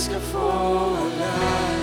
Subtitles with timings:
[0.00, 1.80] ska få lära.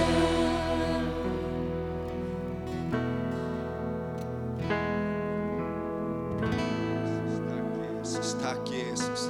[8.44, 9.30] Tack Jesus.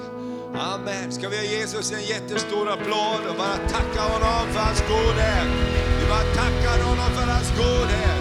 [0.56, 1.12] Amen.
[1.12, 5.48] Ska vi ge Jesus en jättestor applåd och bara tacka honom för hans godhet.
[6.00, 8.17] Vi bara tackar honom för hans godhet.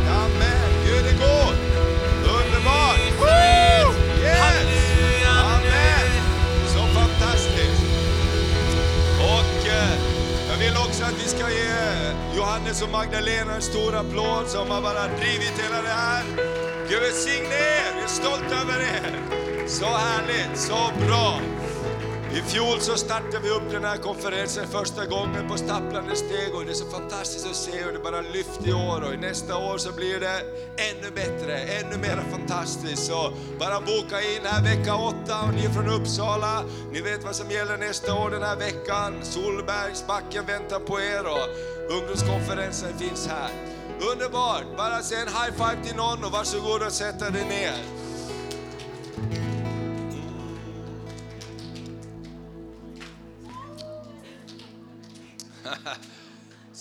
[11.47, 16.25] Ska ge Johannes och Magdalena en stor applåd som har bara drivit hela det här.
[16.89, 19.21] Gud välsigne er, vi är stolta över er.
[19.69, 21.41] Så härligt, så bra.
[22.37, 26.65] I fjol så startade vi upp den här konferensen första gången på stapplande steg och
[26.65, 29.59] det är så fantastiskt att se hur det bara lyfter i år och i nästa
[29.59, 30.41] år så blir det
[30.91, 33.07] ännu bättre, ännu mer fantastiskt.
[33.07, 37.37] Så bara boka in här vecka åtta och ni är från Uppsala, ni vet vad
[37.37, 39.15] som gäller nästa år den här veckan.
[39.23, 41.47] Solbergsbacken väntar på er och
[41.97, 43.51] ungdomskonferensen finns här.
[44.13, 44.77] Underbart!
[44.77, 48.06] Bara säg en high five till någon och varsågod och sätta dig ner.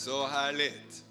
[0.06, 1.04] Så härligt.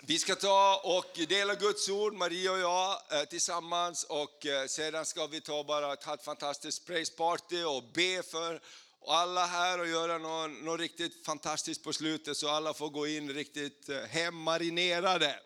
[0.00, 5.06] Vi ska ta och dela Guds ord, Maria och jag, eh, tillsammans och eh, sedan
[5.06, 8.60] ska vi ta bara ett fantastiskt praise party och be för
[9.06, 13.30] alla här och göra något, något riktigt fantastiskt på slutet så alla får gå in
[13.32, 15.40] riktigt eh, hemmarinerade.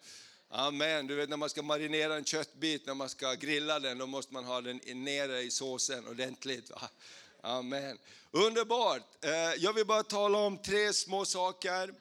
[0.48, 1.06] Amen.
[1.06, 4.34] Du vet när man ska marinera en köttbit, när man ska grilla den, då måste
[4.34, 6.70] man ha den nere i såsen ordentligt.
[6.70, 6.88] Va?
[7.40, 7.98] Amen.
[8.37, 9.25] Underbart.
[9.25, 11.95] Eh, jag vill bara tala om tre små saker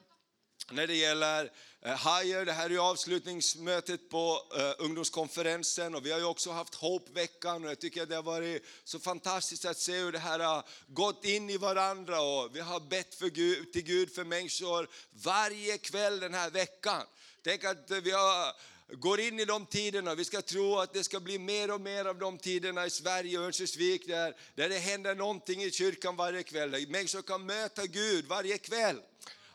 [0.70, 1.50] när det gäller
[1.82, 2.44] eh, Higher.
[2.44, 7.70] Det här är avslutningsmötet på eh, ungdomskonferensen och vi har ju också haft Hope-veckan och
[7.70, 11.24] jag tycker att det har varit så fantastiskt att se hur det här har gått
[11.24, 16.20] in i varandra och vi har bett för Gud, till Gud för människor varje kväll
[16.20, 17.02] den här veckan.
[17.44, 18.52] Tänk att vi har
[18.92, 20.14] går in i de tiderna.
[20.14, 23.38] Vi ska tro att det ska bli mer och mer av de tiderna i Sverige
[23.38, 26.70] och Örnsköldsvik där, där det händer någonting i kyrkan varje kväll.
[26.70, 29.00] Där människor kan möta Gud varje kväll.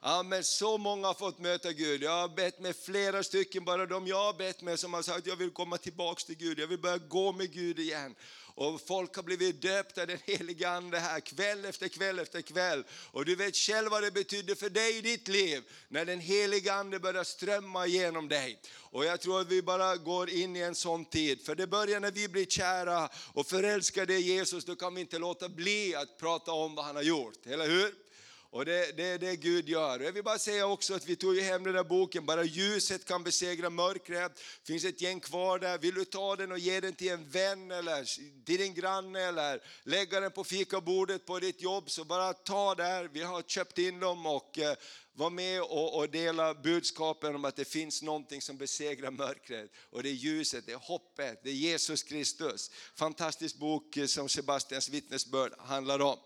[0.04, 2.04] Ja, men så många har fått möta Gud.
[2.04, 5.28] Jag har bett med flera stycken, bara de jag har bett med som har sagt
[5.28, 8.16] jag vill komma tillbaks till Gud, jag vill börja gå med Gud igen.
[8.56, 12.84] Och folk har blivit döpta den helige Ande här kväll efter kväll efter kväll.
[13.12, 16.74] Och du vet själv vad det betyder för dig i ditt liv när den helige
[16.74, 18.62] Ande börjar strömma genom dig.
[18.74, 21.46] Och jag tror att vi bara går in i en sån tid.
[21.46, 25.20] För det börjar när vi blir kära och förälskade i Jesus, då kan vi inte
[25.20, 28.11] låta bli att prata om vad han har gjort, eller hur?
[28.54, 30.00] Och det, det är det Gud gör.
[30.00, 33.06] Jag vill bara säga också att vi tog ju hem den där boken, Bara ljuset
[33.06, 34.36] kan besegra mörkret.
[34.36, 35.78] Det finns ett gäng kvar där.
[35.78, 38.04] Vill du ta den och ge den till en vän eller
[38.46, 43.10] till din granne eller lägga den på fikabordet på ditt jobb så bara ta där.
[43.14, 44.76] Vi har köpt in dem och eh,
[45.14, 49.72] var med och, och dela budskapen om att det finns någonting som besegrar mörkret.
[49.90, 52.72] Och det är ljuset, det är hoppet, det är Jesus Kristus.
[52.96, 56.18] Fantastisk bok eh, som Sebastians vittnesbörd handlar om.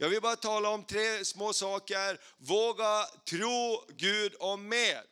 [0.00, 2.20] Jag vill bara tala om tre små saker.
[2.38, 5.02] Våga tro Gud om mer.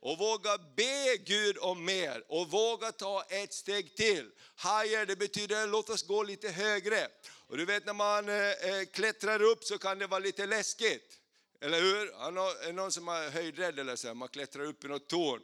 [0.00, 4.30] Och våga be Gud om mer och våga ta ett steg till.
[4.62, 7.08] Higher, det betyder låt oss gå lite högre.
[7.46, 11.18] Och du vet när man eh, eh klättrar upp så kan det vara lite läskigt.
[11.60, 12.08] Eller hur?
[12.08, 14.14] Är det någon som är höjdrädd eller så?
[14.14, 15.40] Man klättrar upp i något torn.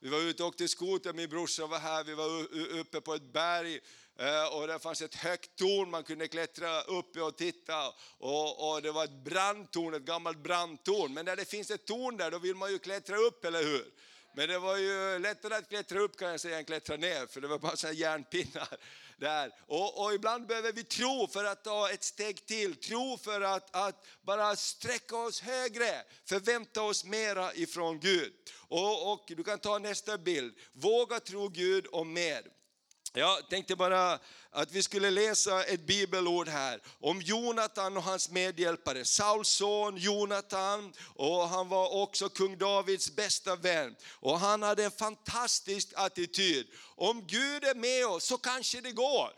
[0.00, 2.28] Vi var ute och åkte skoter, min brorsa var här, vi var
[2.80, 3.80] uppe på ett berg
[4.18, 7.88] Eh, och det fanns ett högt torn man kunde klättra upp i och titta.
[8.18, 11.14] Och, och, det var ett brandtorn, ett gammalt brandtorn.
[11.14, 13.92] Men när det finns ett torn där, då vill man ju klättra upp, eller hur?
[14.34, 17.40] Men det var ju lättare att klättra upp kan jag säga än klättra ner, för
[17.40, 18.68] det var bara sådana järnpinnar
[19.18, 19.50] där.
[19.66, 23.76] Och, och, ibland behöver vi tro för att ta ett steg till, tro för att,
[23.76, 28.32] att bara sträcka oss högre, förvänta oss mera ifrån Gud.
[28.68, 32.55] Och, och du kan ta nästa bild, våga tro Gud om mer.
[33.18, 34.18] Jag tänkte bara
[34.50, 39.04] att vi skulle läsa ett bibelord här om Jonatan och hans medhjälpare.
[39.04, 43.96] Sauls son Jonatan och han var också kung Davids bästa vän.
[44.12, 46.66] Och han hade en fantastisk attityd.
[46.96, 49.30] Om Gud är med oss så kanske det går.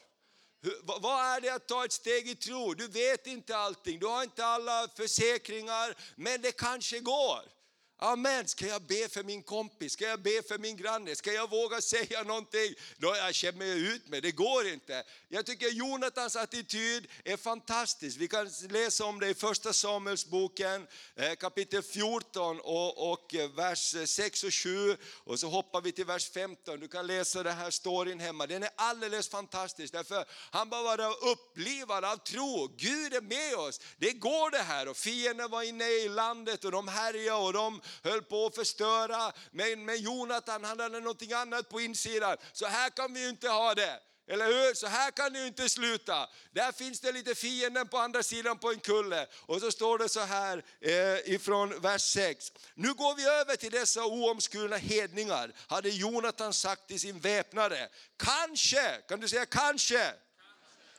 [0.83, 2.75] Vad är det att ta ett steg i tro?
[2.75, 7.58] Du vet inte allting, du har inte alla försäkringar, men det kanske går.
[8.01, 8.49] Amen.
[8.49, 9.93] Ska jag be för min kompis?
[9.93, 11.17] Ska jag be för min granne?
[11.17, 12.75] Ska jag våga säga någonting?
[12.97, 15.05] Då jag känner mig ut mig, det går inte.
[15.29, 18.17] Jag tycker Jonathans attityd är fantastisk.
[18.19, 20.87] Vi kan läsa om det i första Samuelsboken
[21.17, 24.97] eh, kapitel 14 och, och vers 6 och 7.
[25.25, 26.81] Och så hoppar vi till vers 15.
[26.81, 28.47] Du kan läsa den här storyn hemma.
[28.47, 29.93] Den är alldeles fantastisk.
[29.93, 32.75] Därför han bara var upplivad av tro.
[32.77, 33.81] Gud är med oss.
[33.97, 34.89] Det går det här.
[34.89, 39.33] Och fienden var inne i landet och de härjade och de höll på att förstöra.
[39.51, 42.37] Men, men Jonathan han hade någonting annat på insidan.
[42.53, 44.01] Så här kan vi ju inte ha det.
[44.31, 44.75] Eller hur?
[44.75, 46.29] Så här kan det ju inte sluta.
[46.53, 49.27] Där finns det lite fienden på andra sidan på en kulle.
[49.47, 52.53] Och så står det så här eh, ifrån vers 6.
[52.75, 57.89] Nu går vi över till dessa oomskurna hedningar, hade Jonathan sagt till sin väpnare.
[58.17, 60.15] Kanske, kan du säga kanske?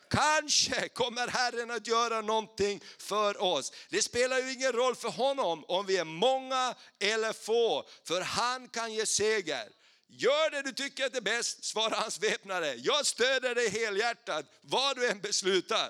[0.10, 3.72] Kanske kommer Herren att göra någonting för oss.
[3.90, 8.68] Det spelar ju ingen roll för honom om vi är många eller få, för han
[8.68, 9.70] kan ge seger.
[10.12, 12.76] Gör det du tycker är bäst, svarar hans väpnare.
[12.76, 15.90] Jag stöder dig helhjärtat, vad du än beslutar.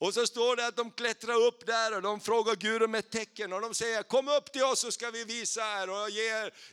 [0.00, 3.10] Och så står det att de klättrar upp där och de frågar Gud om ett
[3.10, 6.10] tecken och de säger kom upp till oss så ska vi visa er och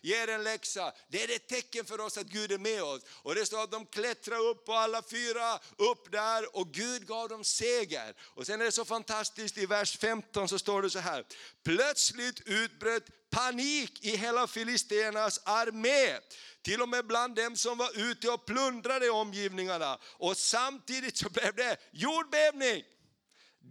[0.02, 0.94] ge er en läxa.
[1.08, 3.02] Det är ett tecken för oss att Gud är med oss.
[3.10, 7.30] Och det står att de klättrar upp på alla fyra, upp där och Gud gav
[7.30, 8.14] dem seger.
[8.20, 11.26] Och sen är det så fantastiskt i vers 15 så står det så här.
[11.64, 16.20] Plötsligt utbröt panik i hela Filisternas armé
[16.62, 20.00] till och med bland dem som var ute och plundrade omgivningarna.
[20.04, 22.84] Och samtidigt så blev det jordbävning.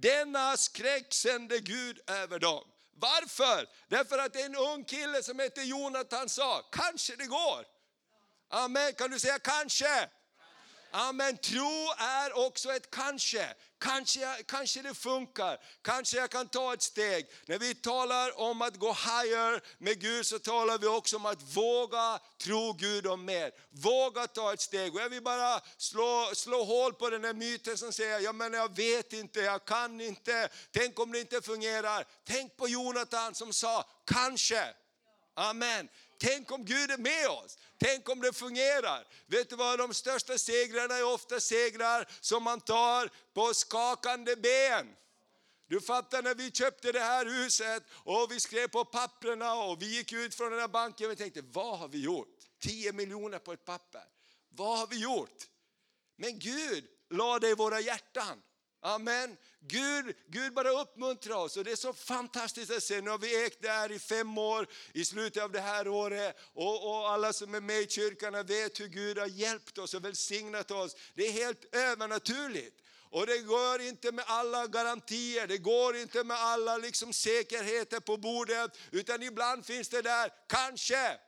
[0.00, 2.64] Denna skräck sände Gud över dem.
[2.96, 3.68] Varför?
[3.88, 7.64] Därför att en ung kille som heter Jonathan sa, kanske det går.
[8.48, 10.08] Amen, kan du säga kanske?
[10.96, 11.36] Amen.
[11.36, 13.54] Tro är också ett kanske.
[13.78, 17.26] Kanske, kanske det funkar, kanske jag kan ta ett steg.
[17.46, 21.56] När vi talar om att gå higher med Gud så talar vi också om att
[21.56, 23.50] våga tro Gud om mer.
[23.70, 24.94] Våga ta ett steg.
[24.94, 28.52] Och jag vill bara slå, slå hål på den här myten som säger, ja men
[28.52, 32.06] jag vet inte, jag kan inte, tänk om det inte fungerar.
[32.24, 34.74] Tänk på Jonathan som sa, kanske.
[35.36, 35.88] Amen.
[36.18, 37.58] Tänk om Gud är med oss.
[37.78, 39.06] Tänk om det fungerar.
[39.26, 44.86] Vet du vad, de största segrarna är ofta segrar som man tar på skakande ben.
[45.66, 49.96] Du fattar när vi köpte det här huset och vi skrev på papperna och vi
[49.96, 52.38] gick ut från den här banken och tänkte, vad har vi gjort?
[52.60, 54.04] 10 miljoner på ett papper.
[54.48, 55.42] Vad har vi gjort?
[56.16, 58.42] Men Gud la det i våra hjärtan.
[58.86, 59.36] Amen.
[59.60, 63.00] Gud, Gud bara uppmuntrar oss och det är så fantastiskt att se.
[63.00, 66.36] Nu har vi ägt det här i fem år i slutet av det här året
[66.54, 70.04] och, och alla som är med i kyrkan vet hur Gud har hjälpt oss och
[70.04, 70.96] välsignat oss.
[71.14, 72.80] Det är helt övernaturligt.
[73.10, 78.16] Och det går inte med alla garantier, det går inte med alla liksom säkerheter på
[78.16, 81.18] bordet, utan ibland finns det där, kanske.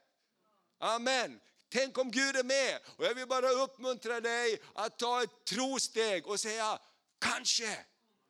[0.81, 1.41] Amen.
[1.73, 2.79] Tänk om Gud är med.
[2.97, 6.79] Och jag vill bara uppmuntra dig att ta ett trosteg och säga,
[7.19, 7.79] Kanske.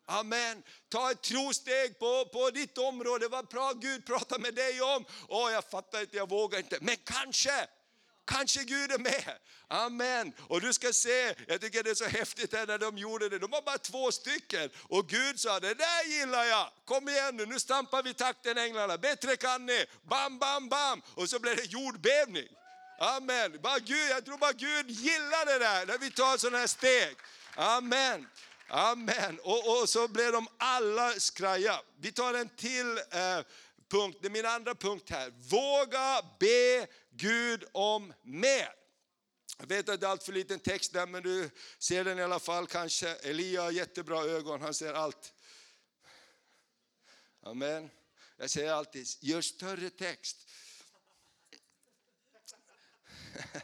[0.09, 0.63] Amen.
[0.89, 3.29] Ta ett trosteg på, på ditt område.
[3.29, 5.05] Vad bra Gud pratar med dig om.
[5.29, 6.79] Åh, jag fattar inte, jag vågar inte.
[6.81, 7.69] Men kanske.
[8.27, 9.39] Kanske Gud är med.
[9.69, 10.33] Amen.
[10.49, 13.39] Och du ska se, jag tycker det är så häftigt här när de gjorde det.
[13.39, 14.71] De var bara två stycken.
[14.83, 16.71] Och Gud sa, det där gillar jag.
[16.85, 18.99] Kom igen nu, nu stampar vi takten änglarna.
[18.99, 19.85] Bättre kan ni.
[20.03, 21.03] Bam, bam, bam.
[21.15, 22.49] Och så blev det jordbävning.
[22.99, 23.59] Amen.
[23.63, 27.17] Bara Gud, jag tror bara Gud gillar det där när vi tar sådana här steg.
[27.57, 28.27] Amen.
[28.69, 29.41] Amen.
[29.43, 31.83] Och, och, så blev de alla skraja.
[32.01, 33.41] Vi tar en till eh,
[33.89, 35.31] punkt, det är min andra punkt här.
[35.31, 38.75] Våga be Gud om mer.
[39.59, 42.23] Jag vet att det är allt för liten text där, men du ser den i
[42.23, 43.09] alla fall kanske.
[43.09, 45.33] Elia har jättebra ögon, han ser allt.
[47.43, 47.91] Amen.
[48.37, 50.49] Jag säger alltid, gör större text.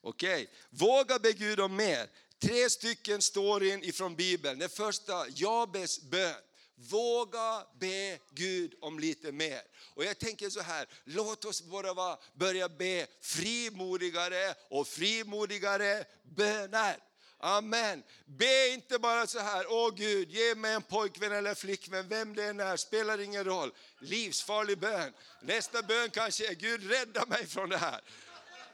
[0.00, 0.46] Okej, okay.
[0.70, 2.08] våga be Gud om mer.
[2.40, 4.58] Tre stycken storyn ifrån Bibeln.
[4.58, 6.34] Den första, Jabes bön.
[6.74, 9.62] Våga be Gud om lite mer.
[9.94, 16.96] Och jag tänker så här, låt oss bara börja be frimodigare och frimodigare böner.
[17.42, 18.02] Amen.
[18.26, 22.44] Be inte bara så här, åh Gud, ge mig en pojkvän eller flickvän, vem det
[22.44, 23.72] än är, spelar ingen roll.
[23.98, 25.12] Livsfarlig bön.
[25.42, 28.00] Nästa bön kanske är, Gud rädda mig från det här.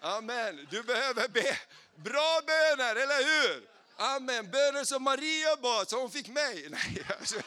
[0.01, 0.67] Amen.
[0.71, 1.59] Du behöver be
[1.97, 3.69] bra böner, eller hur?
[3.97, 4.51] Amen.
[4.51, 6.69] Böner som Maria bad, så hon fick mig.
[6.71, 7.37] Nej, alltså,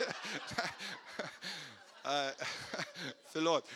[2.04, 2.34] nej.
[3.32, 3.70] Förlåt.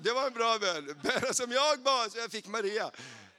[0.00, 1.00] Det var en bra bön.
[1.02, 2.90] Böner som jag bad, så jag fick Maria.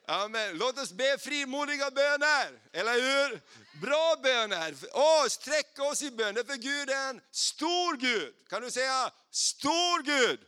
[0.06, 0.58] Amen.
[0.58, 3.42] Låt oss be frimodiga böner, eller hur?
[3.82, 4.76] Bra böner.
[4.92, 8.34] Åh, sträcka oss i bön, för Gud är en stor Gud.
[8.50, 10.40] Kan du säga stor Gud?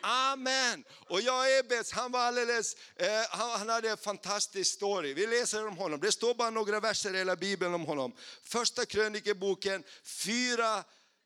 [0.00, 0.84] Amen!
[1.08, 5.14] Och Jabes, han var alldeles, eh, han, han hade en fantastisk story.
[5.14, 6.00] Vi läser om honom.
[6.00, 8.12] Det står bara några verser i hela Bibeln om honom.
[8.42, 10.84] Första krönikeboken 4,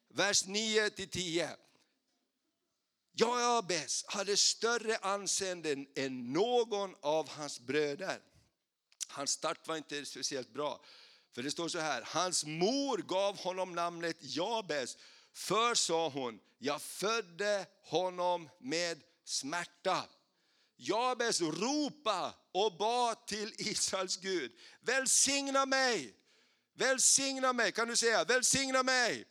[0.08, 1.56] vers 9 till 10.
[3.12, 8.18] Jabes hade större anseende än någon av hans bröder.
[9.08, 10.80] Hans start var inte speciellt bra.
[11.34, 14.96] För det står så här, hans mor gav honom namnet Jabes,
[15.34, 20.04] för sa hon, jag födde honom med smärta.
[20.76, 26.14] Jabes ropa och bad till Israels Gud, välsigna mig,
[26.74, 29.26] välsigna mig, kan du säga välsigna mig?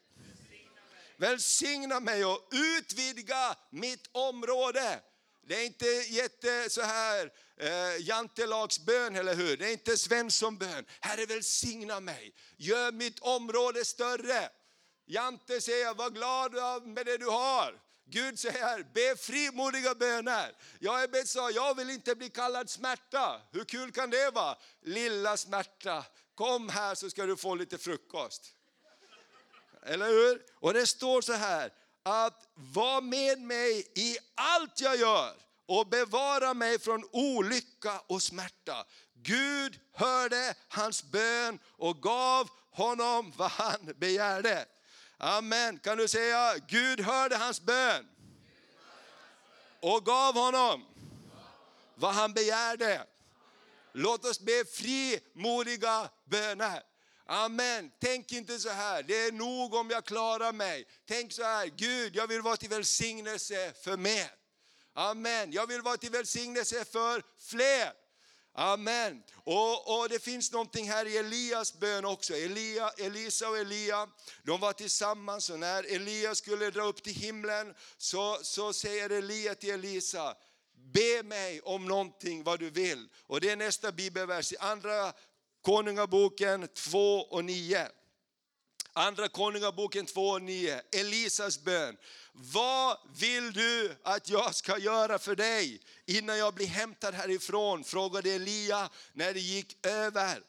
[1.18, 5.00] Välsigna mig och utvidga mitt område.
[5.48, 9.58] Det är inte jätte så här eh, jantelagsbön, eller hur?
[9.58, 10.86] Det är inte Svenssonbön.
[11.00, 14.50] Herre välsigna mig, gör mitt område större.
[15.12, 17.80] Jante säger, var glad med det du har.
[18.06, 20.56] Gud säger, be frimodiga böner.
[20.80, 23.42] Jag är bett sa, jag vill inte bli kallad smärta.
[23.52, 24.58] Hur kul kan det vara?
[24.82, 28.56] Lilla smärta, kom här så ska du få lite frukost.
[29.86, 30.42] Eller hur?
[30.54, 31.74] Och det står så här,
[32.04, 35.34] att var med mig i allt jag gör
[35.66, 38.86] och bevara mig från olycka och smärta.
[39.14, 44.66] Gud hörde hans bön och gav honom vad han begärde.
[45.22, 45.80] Amen.
[45.80, 48.08] Kan du säga Gud hörde hans bön
[49.80, 50.86] och gav honom
[51.96, 53.06] vad han begärde.
[53.94, 56.84] Låt oss be frimodiga böner.
[57.26, 57.92] Amen.
[58.00, 60.88] Tänk inte så här, det är nog om jag klarar mig.
[61.08, 64.32] Tänk så här, Gud jag vill vara till välsignelse för mer.
[64.94, 65.52] Amen.
[65.52, 67.99] Jag vill vara till välsignelse för fler.
[68.60, 69.24] Amen.
[69.36, 72.34] Och, och, det finns någonting här i Elias bön också.
[72.34, 74.08] Elia, Elisa och Elia,
[74.44, 79.56] de var tillsammans och när Elia skulle dra upp till himlen så, så säger Elia
[79.56, 80.36] till Elisa,
[80.94, 83.08] be mig om någonting vad du vill.
[83.28, 85.14] Och det är nästa bibelvers i andra
[85.62, 87.88] Konungaboken 2 och 9.
[88.94, 90.82] Andra Konungaboken 2.9.
[90.92, 91.98] Elisas bön.
[92.34, 97.84] Vad vill du att jag ska göra för dig innan jag blir hämtad härifrån?
[97.84, 100.44] Frågade Elia när det gick över.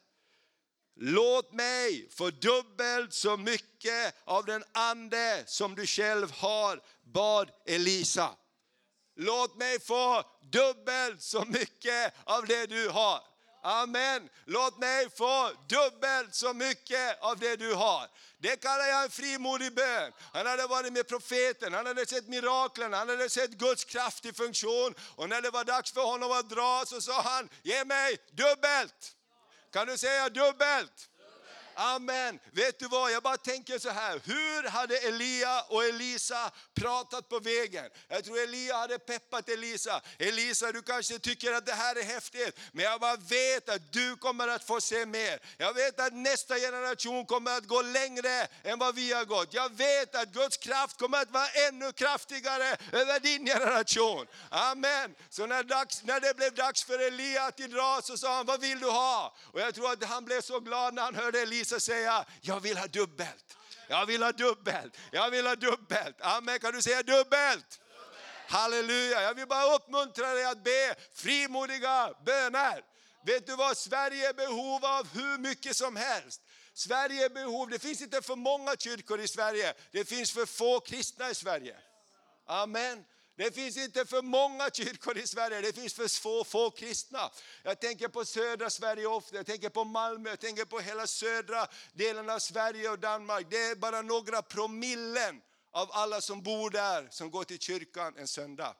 [0.96, 8.30] Låt mig få dubbelt så mycket av den ande som du själv har, bad Elisa.
[9.16, 13.29] Låt mig få dubbelt så mycket av det du har.
[13.62, 14.28] Amen.
[14.44, 18.08] Låt mig få dubbelt så mycket av det du har.
[18.38, 20.12] Det kallar jag en frimodig bön.
[20.32, 24.32] Han hade varit med profeten, han hade sett miraklen, han hade sett Guds kraft i
[24.32, 24.94] funktion.
[25.16, 29.16] Och när det var dags för honom att dra så sa han, ge mig dubbelt.
[29.72, 31.09] Kan du säga dubbelt?
[31.74, 32.38] Amen.
[32.52, 34.20] Vet du vad, jag bara tänker så här.
[34.24, 37.90] Hur hade Elia och Elisa pratat på vägen?
[38.08, 40.00] Jag tror Elia hade peppat Elisa.
[40.18, 44.16] Elisa, du kanske tycker att det här är häftigt, men jag bara vet att du
[44.16, 45.38] kommer att få se mer.
[45.58, 49.54] Jag vet att nästa generation kommer att gå längre än vad vi har gått.
[49.54, 54.26] Jag vet att Guds kraft kommer att vara ännu kraftigare över din generation.
[54.48, 55.14] Amen.
[55.30, 58.60] Så när, dags, när det blev dags för Elia att dra så sa han, vad
[58.60, 59.34] vill du ha?
[59.52, 62.78] Och jag tror att han blev så glad när han hörde Visa säga, jag vill
[62.78, 63.56] ha dubbelt.
[63.88, 66.20] Jag vill ha dubbelt, jag vill ha dubbelt.
[66.20, 67.80] Amen, kan du säga dubbelt?
[68.48, 72.84] Halleluja, jag vill bara uppmuntra dig att be frimodiga böner.
[73.26, 76.40] Vet du vad, Sverige är behov av hur mycket som helst.
[76.74, 80.80] Sverige är behov, det finns inte för många kyrkor i Sverige, det finns för få
[80.80, 81.76] kristna i Sverige.
[82.46, 83.04] Amen.
[83.40, 87.30] Det finns inte för många kyrkor i Sverige, det finns för få, få kristna.
[87.62, 91.66] Jag tänker på södra Sverige ofta, jag tänker på Malmö, jag tänker på hela södra
[91.92, 93.46] delen av Sverige och Danmark.
[93.50, 98.28] Det är bara några promillen av alla som bor där som går till kyrkan en
[98.28, 98.76] söndag.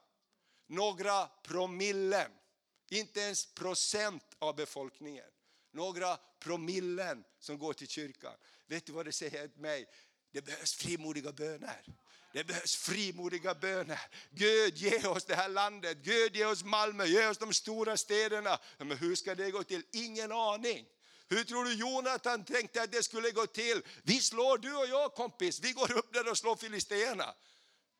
[0.66, 2.30] Några promillen,
[2.88, 5.30] inte ens procent av befolkningen.
[5.72, 8.34] Några promillen som går till kyrkan.
[8.66, 9.86] Vet du vad det säger till mig?
[10.32, 11.82] Det behövs frimodiga böner.
[12.32, 14.00] Det behövs frimodiga böner.
[14.30, 18.58] Gud ge oss det här landet, Gud ge oss Malmö, ge oss de stora städerna.
[18.78, 19.82] Men hur ska det gå till?
[19.92, 20.86] Ingen aning.
[21.28, 23.82] Hur tror du Jonathan tänkte att det skulle gå till?
[24.02, 27.34] Vi slår du och jag kompis, vi går upp där och slår filisterna.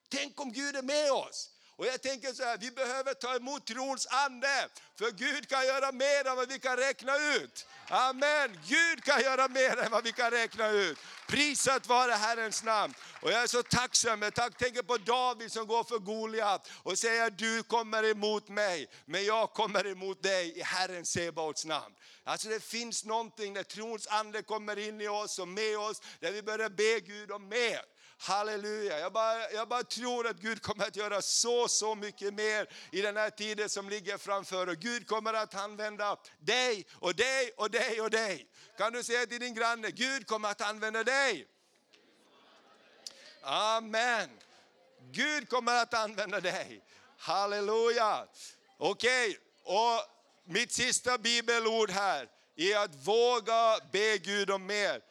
[0.08, 1.50] Tänk om Gud är med oss.
[1.80, 4.68] Och jag tänker så här, vi behöver ta emot trons ande.
[4.98, 7.66] För Gud kan göra mer än vad vi kan räkna ut.
[7.88, 8.58] Amen.
[8.66, 10.98] Gud kan göra mer än vad vi kan räkna ut.
[11.28, 12.94] Prisat vare Herrens namn.
[13.22, 14.22] Och jag är så tacksam.
[14.22, 19.24] Jag tänker på David som går för Goliat och säger du kommer emot mig, men
[19.24, 21.94] jag kommer emot dig i Herren Sebaots namn.
[22.24, 26.32] Alltså det finns någonting när trons ande kommer in i oss och med oss, där
[26.32, 27.80] vi börjar be Gud om mer.
[28.22, 28.98] Halleluja.
[28.98, 33.02] Jag bara, jag bara tror att Gud kommer att göra så, så mycket mer i
[33.02, 34.66] den här tiden som ligger framför.
[34.66, 38.46] Och Gud kommer att använda dig och dig och dig och dig.
[38.78, 41.46] Kan du säga till din granne, Gud kommer att använda dig.
[43.42, 44.30] Amen.
[45.12, 46.84] Gud kommer att använda dig.
[47.18, 48.26] Halleluja.
[48.78, 49.38] Okej, okay.
[49.64, 50.00] och
[50.44, 55.09] mitt sista bibelord här är att våga be Gud om mer.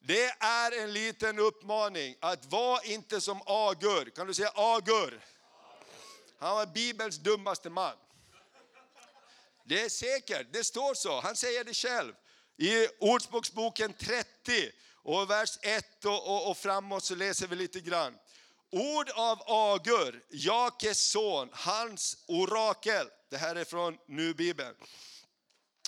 [0.00, 4.10] Det är en liten uppmaning att vara inte som Agur.
[4.10, 5.24] Kan du säga Agur?
[6.38, 7.96] Han var Bibelns dummaste man.
[9.64, 11.20] Det är säkert, det står så.
[11.20, 12.14] Han säger det själv.
[12.56, 14.26] I Ordspråksboken 30
[15.02, 18.18] och vers 1 och, och, och framåt så läser vi lite grann.
[18.70, 23.06] Ord av Agur, Jakes son, hans orakel.
[23.30, 24.74] Det här är från Nu Bibeln.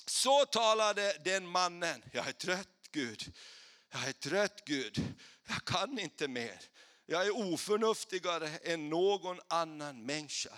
[0.05, 3.33] Så talade den mannen, jag är trött Gud,
[3.91, 5.15] jag är trött Gud,
[5.47, 6.59] jag kan inte mer.
[7.05, 10.53] Jag är oförnuftigare än någon annan människa.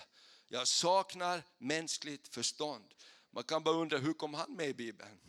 [0.48, 2.94] Jag saknar mänskligt förstånd.
[3.32, 5.20] Man kan bara undra, hur kom han med i Bibeln?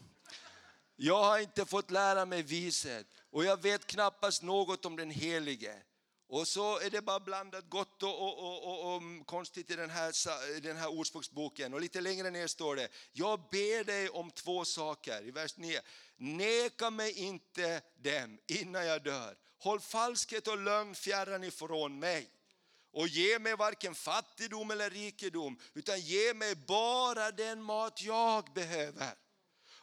[0.96, 5.82] Jag har inte fått lära mig vishet och jag vet knappast något om den Helige.
[6.26, 10.12] Och så är det bara blandat gott och, och, och, och konstigt i den här,
[10.57, 11.75] i den här ordspråksboken.
[11.75, 15.81] Och lite längre ner står det, jag ber dig om två saker, i vers 9.
[16.16, 19.37] Neka mig inte dem innan jag dör.
[19.59, 22.31] Håll falskhet och lögn fjärran ifrån mig.
[22.93, 29.14] Och ge mig varken fattigdom eller rikedom, utan ge mig bara den mat jag behöver.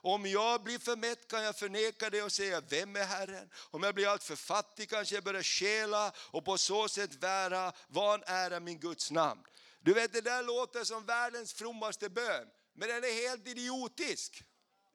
[0.04, 3.50] Om jag blir för mätt kan jag förneka det och säga, vem är Herren?
[3.56, 8.60] Om jag blir alltför fattig kanske jag börjar stjäla och på så sätt vära, vanära
[8.60, 9.44] min Guds namn.
[9.80, 14.44] Du vet det där låter som världens frommaste bön, men den är helt idiotisk.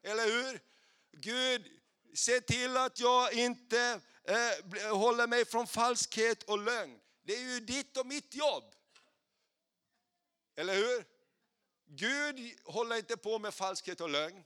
[0.03, 0.61] Eller hur?
[1.13, 1.67] Gud,
[2.15, 7.01] se till att jag inte eh, håller mig från falskhet och lögn.
[7.23, 8.65] Det är ju ditt och mitt jobb.
[10.57, 11.05] Eller hur?
[11.87, 14.45] Gud håller inte på med falskhet och lögn.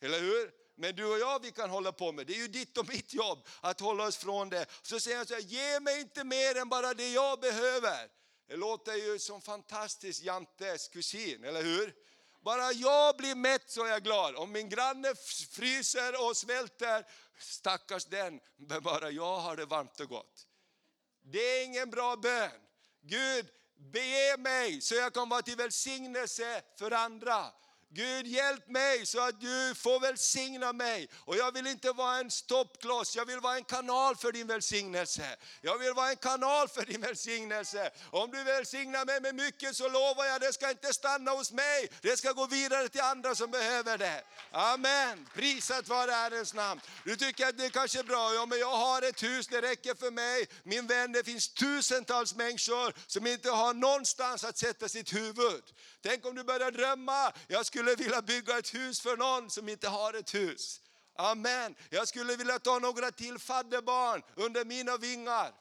[0.00, 0.50] Eller hur?
[0.78, 3.14] Men du och jag vi kan hålla på med, det är ju ditt och mitt
[3.14, 4.66] jobb att hålla oss från det.
[4.82, 8.08] Så säger han så här, ge mig inte mer än bara det jag behöver.
[8.48, 11.94] Det låter ju som fantastiskt Jantes kusin, eller hur?
[12.40, 14.36] Bara jag blir mätt så är jag glad.
[14.36, 15.14] Om min granne
[15.50, 17.06] fryser och svälter,
[17.38, 20.46] stackars den, men bara jag har det varmt och gott.
[21.22, 22.50] Det är ingen bra bön.
[23.02, 27.52] Gud, bege mig så jag kan vara till välsignelse för andra.
[27.90, 31.08] Gud hjälp mig så att du får välsigna mig.
[31.14, 35.36] Och jag vill inte vara en stoppkloss, jag vill vara en kanal för din välsignelse.
[35.60, 37.90] Jag vill vara en kanal för din välsignelse.
[38.10, 41.88] Om du välsignar mig med mycket så lovar jag, det ska inte stanna hos mig.
[42.00, 44.24] Det ska gå vidare till andra som behöver det.
[44.50, 45.28] Amen.
[45.34, 46.80] Prisat vare Herrens namn.
[47.04, 49.94] Du tycker att det kanske är bra, ja men jag har ett hus, det räcker
[49.94, 50.46] för mig.
[50.62, 55.62] Min vän, det finns tusentals människor som inte har någonstans att sätta sitt huvud.
[56.02, 59.88] Tänk om du börjar drömma, jag skulle vilja bygga ett hus för någon som inte
[59.88, 60.80] har ett hus.
[61.18, 61.74] Amen.
[61.90, 65.54] Jag skulle vilja ta några till fadderbarn under mina vingar.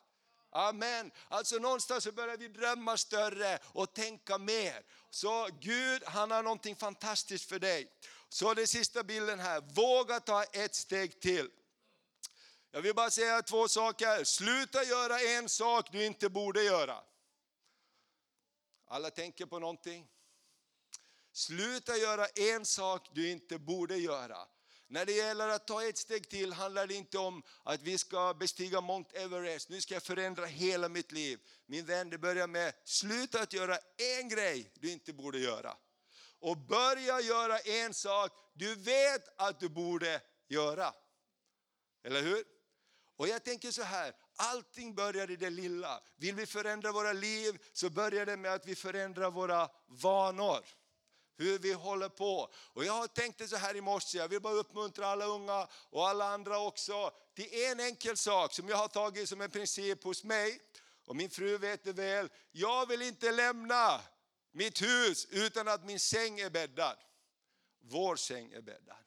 [0.51, 1.11] Amen.
[1.27, 4.83] Alltså någonstans så börjar vi drömma större och tänka mer.
[5.09, 7.91] Så Gud han har någonting fantastiskt för dig.
[8.29, 11.49] Så den sista bilden här, våga ta ett steg till.
[12.71, 14.23] Jag vill bara säga två saker.
[14.23, 17.03] Sluta göra en sak du inte borde göra.
[18.87, 20.07] Alla tänker på någonting.
[21.35, 24.37] Sluta göra en sak du inte borde göra.
[24.87, 28.33] När det gäller att ta ett steg till handlar det inte om att vi ska
[28.33, 31.39] bestiga Mount Everest, nu ska jag förändra hela mitt liv.
[31.65, 33.77] Min vän, det börjar med, sluta att göra
[34.17, 35.77] en grej du inte borde göra.
[36.39, 40.93] Och börja göra en sak du vet att du borde göra.
[42.03, 42.43] Eller hur?
[43.15, 46.03] Och jag tänker så här, allting börjar i det lilla.
[46.17, 50.65] Vill vi förändra våra liv så börjar det med att vi förändrar våra vanor
[51.37, 52.53] hur vi håller på.
[52.55, 56.25] Och jag tänkte så här i morse, jag vill bara uppmuntra alla unga och alla
[56.25, 60.59] andra också till en enkel sak som jag har tagit som en princip hos mig.
[61.05, 64.01] Och min fru vet det väl, jag vill inte lämna
[64.51, 66.97] mitt hus utan att min säng är bäddad.
[67.79, 68.97] Vår säng är bäddad.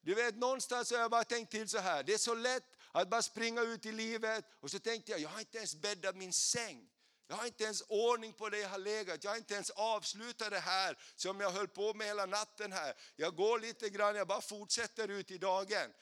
[0.00, 3.10] Du vet någonstans har jag bara tänkt till så här, det är så lätt att
[3.10, 6.32] bara springa ut i livet och så tänkte jag, jag har inte ens bäddat min
[6.32, 6.88] säng.
[7.28, 9.24] Jag har inte ens ordning på det jag har legat.
[9.24, 12.94] Jag har inte ens avslutat det här som jag höll på med hela natten här.
[13.16, 15.92] Jag går lite grann, jag bara fortsätter ut i dagen.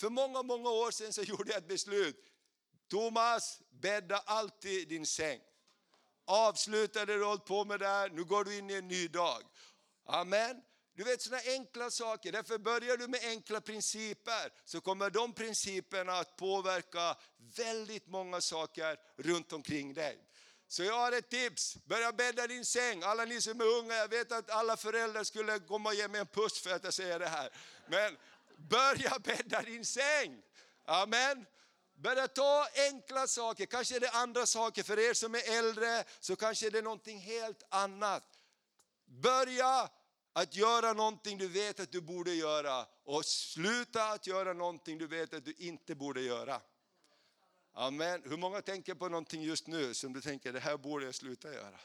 [0.00, 2.26] För många, många år sedan så gjorde jag ett beslut.
[2.90, 5.40] Thomas, bädda alltid din säng.
[6.24, 9.42] Avsluta det du hållit på med där, nu går du in i en ny dag.
[10.06, 10.62] Amen.
[10.94, 12.32] Du vet sådana enkla saker.
[12.32, 17.16] Därför börjar du med enkla principer så kommer de principerna att påverka
[17.56, 20.18] väldigt många saker runt omkring dig.
[20.70, 23.02] Så jag har ett tips, börja bädda din säng.
[23.02, 26.20] Alla ni som är unga, jag vet att alla föräldrar skulle komma och ge mig
[26.20, 27.50] en puss för att jag säger det här.
[27.88, 28.16] Men
[28.56, 30.42] börja bädda din säng.
[30.84, 31.46] Amen.
[31.94, 34.82] Börja ta enkla saker, kanske är det andra saker.
[34.82, 38.24] För er som är äldre så kanske är det någonting helt annat.
[39.06, 39.88] Börja
[40.32, 45.06] att göra någonting du vet att du borde göra och sluta att göra någonting du
[45.06, 46.60] vet att du inte borde göra.
[47.80, 48.22] Amen.
[48.24, 51.54] Hur många tänker på någonting just nu som du tänker det här borde jag sluta
[51.54, 51.80] göra?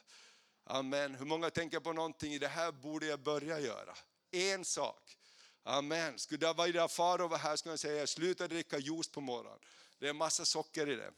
[0.63, 1.15] Amen.
[1.15, 3.97] Hur många tänker på någonting det här borde jag börja göra?
[4.31, 5.17] En sak.
[5.63, 6.19] Amen.
[6.19, 9.59] Skulle Davida Faro vara här skulle han säga sluta dricka juice på morgonen.
[9.99, 11.11] Det är massa socker i det.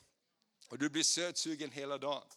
[0.68, 2.28] Och du blir sötsugen hela dagen.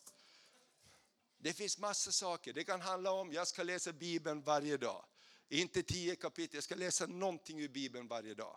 [1.38, 2.52] Det finns massa saker.
[2.52, 5.04] Det kan handla om, jag ska läsa Bibeln varje dag.
[5.48, 8.56] Inte tio kapitel, jag ska läsa någonting ur Bibeln varje dag.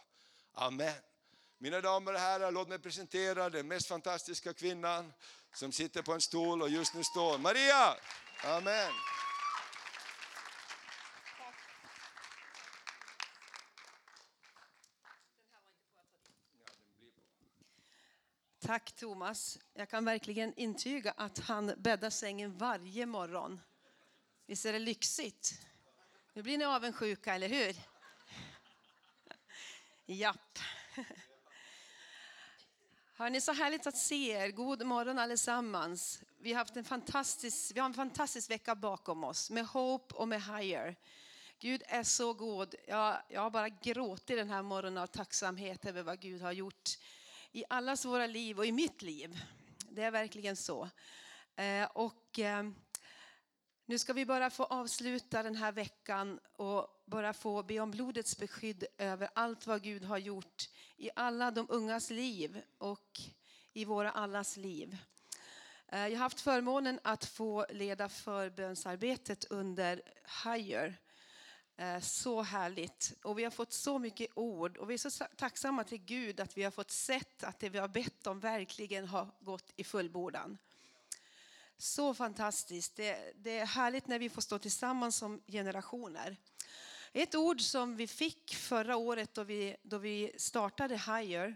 [0.54, 1.02] Amen.
[1.64, 5.14] Mina damer och herrar, låt mig presentera den mest fantastiska kvinnan
[5.54, 7.38] som sitter på en stol och just nu står.
[7.38, 7.96] Maria!
[8.44, 8.92] Amen.
[18.60, 19.60] Tack Thomas.
[19.74, 23.62] Jag kan verkligen intyga att han bäddar sängen varje morgon.
[24.46, 25.54] Visst är det lyxigt?
[26.34, 27.76] Nu blir ni avundsjuka, eller hur?
[30.06, 30.60] Japp.
[33.16, 34.52] Hörni, så härligt att se er.
[34.52, 36.22] God morgon allesammans.
[36.40, 40.28] Vi har, haft en fantastisk, vi har en fantastisk vecka bakom oss med Hope och
[40.28, 40.96] med Higher.
[41.60, 42.76] Gud är så god.
[42.88, 46.90] Jag, jag har bara gråtit den här morgonen av tacksamhet över vad Gud har gjort
[47.52, 49.40] i allas våra liv och i mitt liv.
[49.90, 50.90] Det är verkligen så.
[51.56, 52.64] Eh, och eh,
[53.86, 58.38] nu ska vi bara få avsluta den här veckan och bara få be om blodets
[58.38, 60.70] beskydd över allt vad Gud har gjort
[61.04, 63.22] i alla de ungas liv och
[63.74, 64.98] i våra allas liv.
[65.88, 70.02] Eh, jag har haft förmånen att få leda förbönsarbetet under
[70.44, 70.96] Higher.
[71.78, 73.14] Eh, så härligt.
[73.24, 76.58] Och vi har fått så mycket ord och vi är så tacksamma till Gud att
[76.58, 80.58] vi har fått sett att det vi har bett om verkligen har gått i fullbordan.
[81.78, 82.96] Så fantastiskt.
[82.96, 86.38] Det, det, är härligt när vi får stå tillsammans som generationer.
[87.16, 91.56] Ett ord som vi fick förra året då vi, då vi startade Higher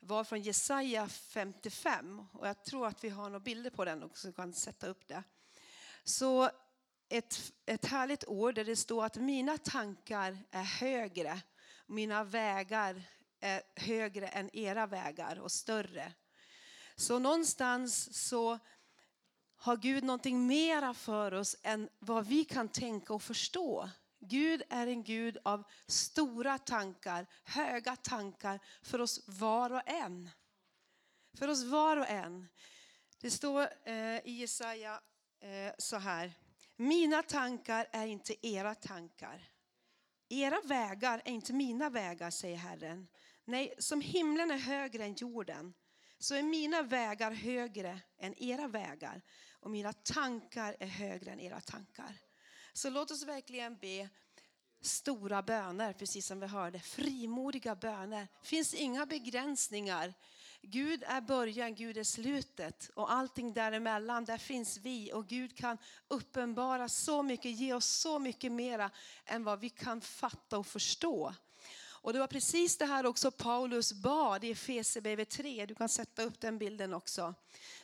[0.00, 2.26] var från Jesaja 55.
[2.32, 5.22] Och jag tror att vi har några bilder på den också, kan sätta upp det.
[6.04, 6.50] Så
[7.08, 11.40] ett, ett härligt ord där det står att mina tankar är högre,
[11.86, 13.02] mina vägar
[13.40, 16.12] är högre än era vägar och större.
[16.96, 18.58] Så någonstans så
[19.56, 23.90] har Gud någonting mera för oss än vad vi kan tänka och förstå.
[24.28, 30.30] Gud är en Gud av stora tankar, höga tankar för oss var och en.
[31.38, 32.48] För oss var och en.
[33.20, 35.00] Det står eh, i Jesaja
[35.40, 36.32] eh, så här.
[36.76, 39.48] Mina tankar är inte era tankar.
[40.28, 43.08] Era vägar är inte mina vägar, säger Herren.
[43.44, 45.74] Nej, som himlen är högre än jorden
[46.18, 49.22] så är mina vägar högre än era vägar
[49.60, 52.18] och mina tankar är högre än era tankar.
[52.76, 54.08] Så låt oss verkligen be
[54.80, 56.80] stora böner, precis som vi hörde.
[56.80, 58.28] Frimodiga böner.
[58.42, 60.14] Det finns inga begränsningar.
[60.62, 65.78] Gud är början, Gud är slutet och allting däremellan, där finns vi och Gud kan
[66.08, 68.90] uppenbara så mycket, ge oss så mycket mera
[69.24, 71.34] än vad vi kan fatta och förstå.
[72.06, 75.66] Och det var precis det här också Paulus bad i Efesierbrevet 3.
[75.66, 77.34] Du kan sätta upp den bilden också.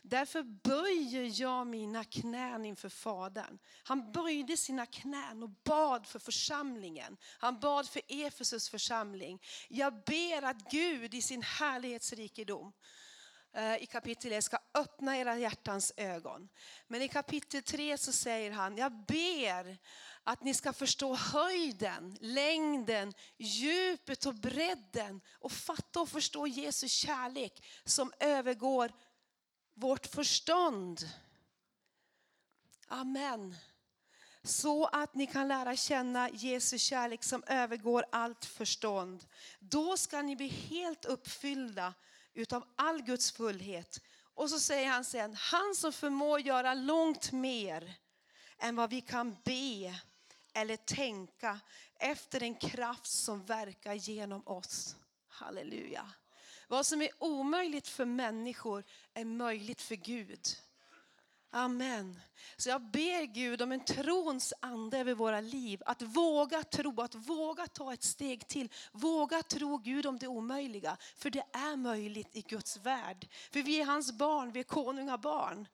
[0.03, 3.59] Därför böjer jag mina knän inför Fadern.
[3.83, 7.17] Han böjde sina knän och bad för församlingen.
[7.39, 9.43] Han bad för Efesus församling.
[9.69, 12.73] Jag ber att Gud i sin härlighetsrikedom
[13.53, 16.49] eh, i kapitel 1 ska öppna era hjärtans ögon.
[16.87, 19.79] Men i kapitel 3 så säger han, jag ber
[20.25, 27.65] att ni ska förstå höjden, längden, djupet och bredden och fatta och förstå Jesu kärlek
[27.85, 28.93] som övergår
[29.75, 31.09] vårt förstånd.
[32.89, 33.57] Amen.
[34.45, 39.25] Så att ni kan lära känna Jesu kärlek som övergår allt förstånd.
[39.59, 41.95] Då ska ni bli helt uppfyllda
[42.35, 44.01] utav all Guds fullhet.
[44.35, 47.95] Och så säger han sen, han som förmår göra långt mer
[48.59, 50.01] än vad vi kan be
[50.55, 51.61] eller tänka
[51.99, 54.97] efter den kraft som verkar genom oss.
[55.29, 56.11] Halleluja.
[56.69, 58.85] Vad som är omöjligt för människor
[59.15, 60.47] är möjligt för Gud.
[61.55, 62.21] Amen.
[62.57, 65.83] Så jag ber Gud om en trons ande över våra liv.
[65.87, 68.73] Att våga tro, att våga ta ett steg till.
[68.93, 70.97] Våga tro Gud om det omöjliga.
[71.17, 73.29] För det är möjligt i Guds värld.
[73.51, 75.69] För vi är hans barn, vi är konungabarn.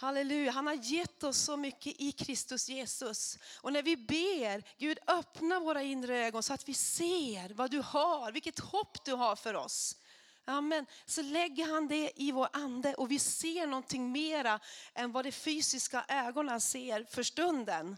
[0.00, 3.38] Halleluja, han har gett oss så mycket i Kristus Jesus.
[3.60, 7.80] Och när vi ber, Gud öppna våra inre ögon så att vi ser vad du
[7.80, 9.96] har, vilket hopp du har för oss.
[10.44, 10.86] Amen.
[11.06, 14.60] Så lägger han det i vår ande och vi ser någonting mera
[14.94, 17.96] än vad de fysiska ögonen ser för stunden.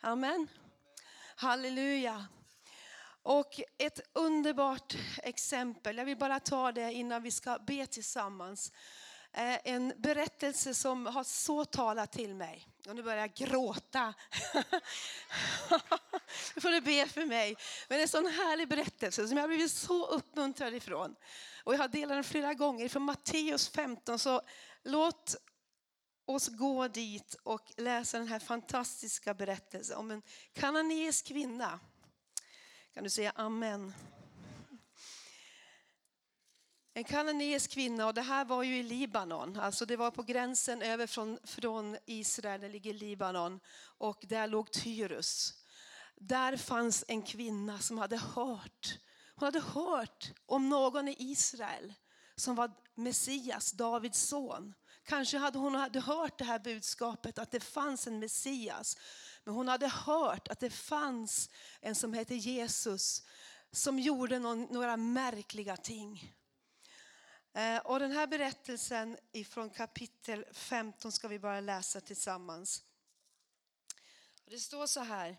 [0.00, 0.48] Amen.
[1.36, 2.26] Halleluja.
[3.22, 8.72] Och ett underbart exempel, jag vill bara ta det innan vi ska be tillsammans.
[9.36, 12.68] Eh, en berättelse som har så talat till mig.
[12.88, 14.14] Och nu börjar jag gråta.
[16.54, 17.56] Nu får du be för mig.
[17.88, 21.16] Men en sån härlig berättelse som jag har blivit så uppmuntrad ifrån.
[21.64, 24.18] Och jag har delat den flera gånger från Matteus 15.
[24.18, 24.42] Så
[24.82, 25.36] låt
[26.24, 30.22] oss gå dit och läsa den här fantastiska berättelsen om en
[30.52, 31.80] kananeisk kvinna.
[32.94, 33.92] Kan du säga amen?
[36.96, 39.56] En kananeisk kvinna och det här var ju i Libanon.
[39.56, 43.60] Alltså det var på gränsen över från, från Israel, där ligger Libanon.
[43.98, 45.54] Och där låg Tyrus.
[46.14, 48.98] Där fanns en kvinna som hade hört.
[49.34, 51.94] Hon hade hört om någon i Israel
[52.36, 54.74] som var Messias, Davids son.
[55.04, 58.96] Kanske hade hon hade hört det här budskapet att det fanns en Messias.
[59.44, 63.22] Men hon hade hört att det fanns en som hette Jesus
[63.72, 66.35] som gjorde någon, några märkliga ting.
[67.56, 72.82] Eh, och den här berättelsen ifrån kapitel 15 ska vi bara läsa tillsammans.
[74.44, 75.36] Det står så här.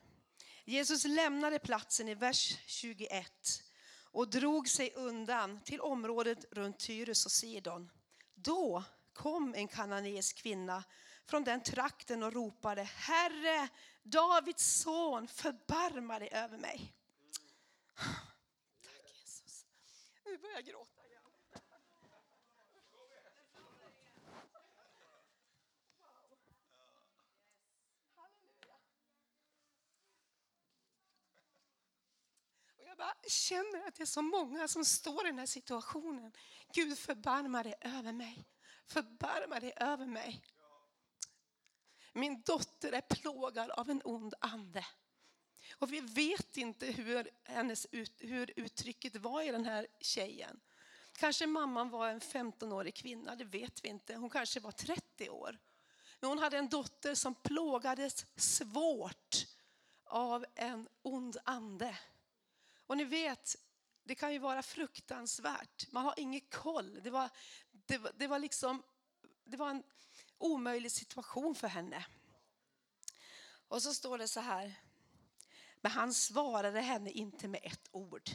[0.66, 3.64] Jesus lämnade platsen i vers 21
[4.12, 7.92] och drog sig undan till området runt Tyrus och Sidon.
[8.36, 10.84] Då kom en kananeisk kvinna
[11.26, 13.68] från den trakten och ropade Herre,
[14.04, 16.94] Davids son, förbarma dig över mig.
[18.82, 19.66] Tack Jesus.
[20.26, 21.06] Nu börjar jag gråta.
[21.08, 21.22] igen.
[32.98, 36.32] Jag bara känner att det är så många som står i den här situationen.
[36.74, 38.46] Gud förbarma dig över mig.
[38.86, 40.44] Förbarma dig över mig.
[42.14, 44.86] Min dotter är plågad av en ond ande.
[45.78, 50.60] Och vi vet inte hur, hennes ut, hur uttrycket var i den här tjejen.
[51.12, 54.16] Kanske mamman var en 15-årig kvinna, det vet vi inte.
[54.16, 55.58] Hon kanske var 30 år.
[56.20, 59.48] Men hon hade en dotter som plågades svårt
[60.06, 61.98] av en ond ande.
[62.88, 63.56] Och ni vet,
[64.04, 65.92] det kan ju vara fruktansvärt.
[65.92, 67.04] Man har ingen koll.
[67.04, 67.30] Det var,
[67.72, 68.84] det, det var, liksom,
[69.44, 69.84] det var en
[70.38, 72.06] omöjlig situation för henne.
[73.68, 74.76] Och så står det så här.
[75.82, 78.30] Men han svarade henne inte med ett ord.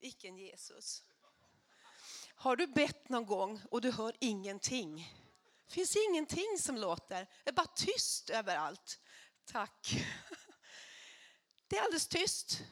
[0.00, 1.02] Vilken Jesus.
[2.34, 5.14] Har du bett någon gång och du hör ingenting?
[5.66, 7.28] Det finns ingenting som låter.
[7.44, 9.00] Det är bara tyst överallt.
[9.44, 9.94] Tack.
[11.68, 12.62] Det är alldeles tyst.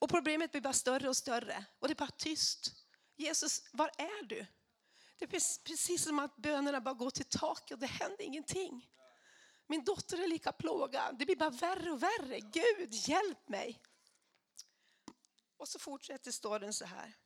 [0.00, 2.72] Och problemet blir bara större och större och det är bara tyst.
[3.16, 4.46] Jesus, var är du?
[5.18, 5.28] Det är
[5.64, 8.90] precis som att bönerna bara går till taket och det händer ingenting.
[9.66, 11.18] Min dotter är lika plågad.
[11.18, 12.40] Det blir bara värre och värre.
[12.40, 13.82] Gud, hjälp mig.
[15.56, 17.16] Och så fortsätter storyn så här.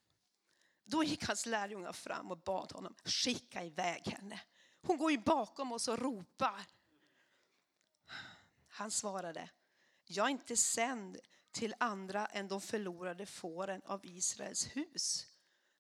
[0.85, 4.41] Då gick hans lärjungar fram och bad honom skicka iväg henne.
[4.83, 6.67] Hon går ju bakom oss och ropar.
[8.69, 9.51] Han svarade,
[10.05, 11.19] jag är inte sänd
[11.55, 15.27] till andra än de förlorade fåren av Israels hus.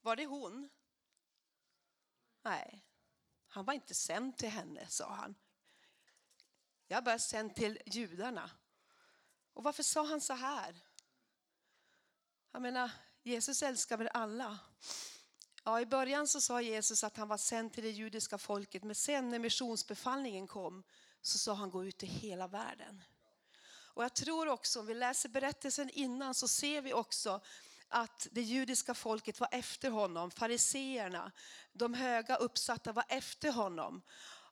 [0.00, 0.70] Var det hon?
[2.42, 2.84] Nej,
[3.48, 5.34] han var inte sänd till henne, sa han.
[6.86, 8.50] Jag är bara sänd till judarna.
[9.52, 10.74] Och varför sa han så här?
[12.52, 12.90] Jag menar,
[13.22, 14.58] Jesus älskar väl alla.
[15.64, 18.94] Ja, I början så sa Jesus att han var sänd till det judiska folket men
[18.94, 20.82] sen när missionsbefallningen kom
[21.20, 23.02] så sa han gå ut i hela världen.
[23.94, 27.40] Och jag tror också, om vi läser berättelsen innan så ser vi också
[27.88, 31.32] att det judiska folket var efter honom, fariseerna,
[31.72, 34.02] de höga uppsatta var efter honom.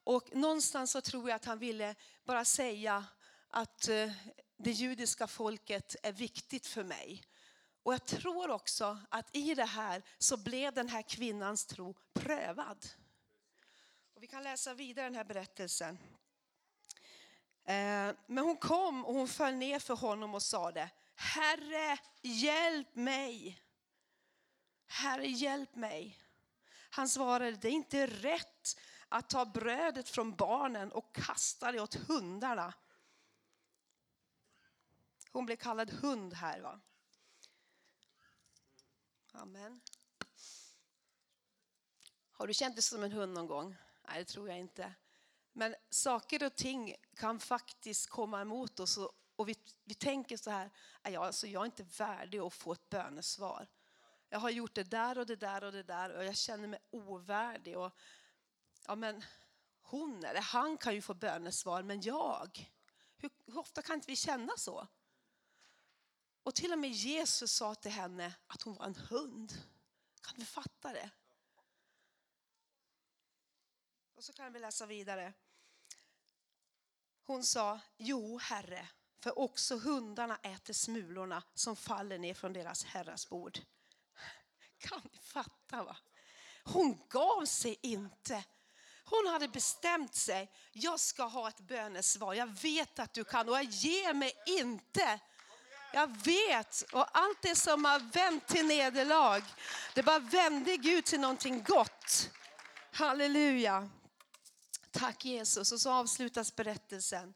[0.05, 3.05] Och någonstans så tror jag att han ville bara säga
[3.49, 4.11] att eh,
[4.57, 7.23] det judiska folket är viktigt för mig.
[7.83, 12.87] Och jag tror också att i det här så blev den här kvinnans tro prövad.
[14.15, 15.99] Och vi kan läsa vidare den här berättelsen.
[17.65, 23.63] Eh, men hon kom och hon föll ner för honom och sade Herre, hjälp mig.
[24.87, 26.19] Herre, hjälp mig.
[26.91, 31.95] Han svarade, det är inte rätt att ta brödet från barnen och kasta det åt
[31.95, 32.75] hundarna.
[35.33, 36.61] Hon blev kallad hund här.
[36.61, 36.81] va?
[39.33, 39.81] Amen.
[42.31, 43.77] Har du känt dig som en hund någon gång?
[44.09, 44.95] Nej, det tror jag inte.
[45.53, 50.51] Men saker och ting kan faktiskt komma emot oss och, och vi, vi tänker så
[50.51, 50.71] här,
[51.03, 53.67] ja, jag, alltså, jag är inte värdig att få ett bönesvar.
[54.29, 56.81] Jag har gjort det där och det där och det där och jag känner mig
[56.91, 57.79] ovärdig.
[57.79, 57.93] Och,
[58.87, 59.25] ja, men
[59.83, 62.73] hon eller han kan ju få bönesvar, men jag?
[63.17, 64.87] Hur, hur ofta kan inte vi känna så?
[66.43, 69.53] Och till och med Jesus sa till henne att hon var en hund.
[70.21, 71.11] Kan du fatta det?
[74.15, 75.33] Och så kan vi läsa vidare.
[77.27, 78.89] Hon sa, jo herre,
[79.23, 83.59] för också hundarna äter smulorna som faller ner från deras herras bord.
[84.79, 85.97] Kan ni fatta va?
[86.65, 88.45] Hon gav sig inte.
[89.05, 90.53] Hon hade bestämt sig.
[90.73, 92.35] Jag ska ha ett bönesvar.
[92.35, 95.21] Jag vet att du kan och jag ger mig inte.
[95.93, 96.83] Jag vet.
[96.93, 99.43] Och allt det som har vänt till nederlag,
[99.95, 102.31] det bara vände Gud till någonting gott.
[102.93, 103.91] Halleluja.
[104.93, 105.73] Tack Jesus.
[105.73, 107.35] Och så avslutas berättelsen.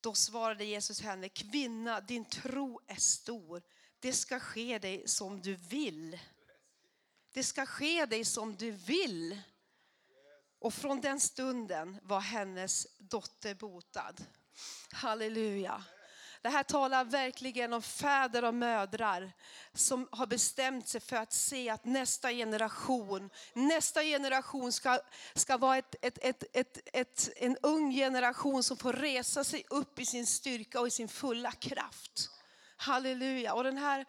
[0.00, 3.62] Då svarade Jesus henne, kvinna din tro är stor.
[4.00, 6.18] Det ska ske dig som du vill.
[7.32, 9.40] Det ska ske dig som du vill.
[10.58, 14.24] Och från den stunden var hennes dotter botad.
[14.92, 15.84] Halleluja.
[16.42, 19.32] Det här talar verkligen om fäder och mödrar
[19.74, 25.00] som har bestämt sig för att se att nästa generation, nästa generation ska,
[25.34, 29.98] ska vara ett, ett, ett, ett, ett, en ung generation som får resa sig upp
[29.98, 32.30] i sin styrka och i sin fulla kraft.
[32.76, 33.54] Halleluja.
[33.54, 34.06] Och den här,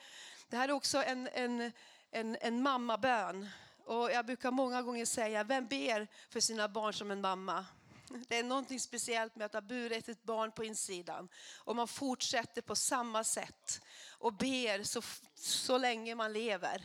[0.50, 1.72] det här är också en, en,
[2.12, 3.50] en, en mammabön.
[3.86, 7.66] Och jag brukar många gånger säga, vem ber för sina barn som en mamma?
[8.28, 11.30] Det är någonting speciellt med att ha burit ett barn på insidan.
[11.58, 15.02] Och man fortsätter på samma sätt och ber så,
[15.36, 16.82] så länge man lever.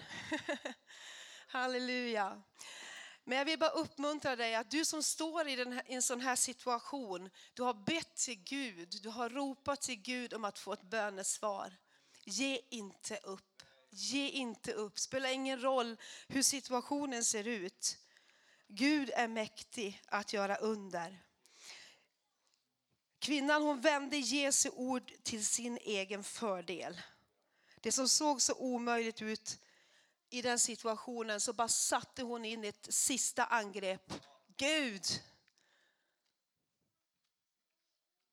[1.49, 2.43] Halleluja.
[3.25, 6.03] Men jag vill bara uppmuntra dig att du som står i, den här, i en
[6.03, 10.59] sån här situation, du har bett till Gud, du har ropat till Gud om att
[10.59, 11.77] få ett bönesvar.
[12.25, 13.63] Ge inte upp.
[13.91, 14.99] Ge inte upp.
[14.99, 15.97] Spelar ingen roll
[16.29, 17.99] hur situationen ser ut.
[18.69, 21.19] Gud är mäktig att göra under.
[23.19, 27.01] Kvinnan hon vände Jesu ord till sin egen fördel.
[27.81, 29.59] Det som såg så omöjligt ut
[30.31, 34.13] i den situationen så bara satte hon in ett sista angrepp.
[34.57, 35.05] Gud,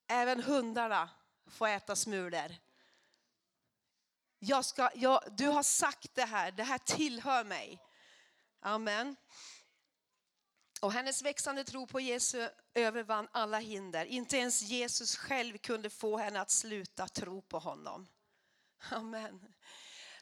[0.07, 1.09] även hundarna
[1.47, 2.55] får äta smulor.
[4.39, 7.81] Jag ska, jag, du har sagt det här, det här tillhör mig.
[8.59, 9.15] Amen.
[10.85, 14.05] Och hennes växande tro på Jesus övervann alla hinder.
[14.05, 18.07] Inte ens Jesus själv kunde få henne att sluta tro på honom.
[18.89, 19.53] Amen.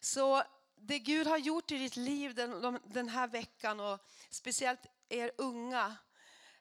[0.01, 0.43] Så
[0.75, 3.99] det Gud har gjort i ditt liv den, den här veckan och
[4.29, 5.95] speciellt er unga,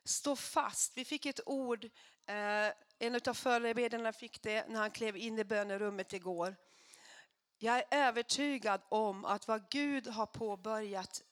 [0.05, 0.97] stå fast.
[0.97, 1.85] Vi fick ett ord,
[2.27, 6.57] eh, en av förebedjarna fick det när han klev in i bönerummet igår.
[7.59, 11.23] Jag är övertygad om att vad Gud har påbörjat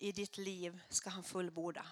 [0.00, 1.86] i ditt liv ska han fullborda.